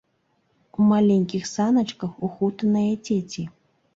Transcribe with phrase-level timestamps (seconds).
[0.77, 3.47] У маленькіх саначках ухутаныя дзеці.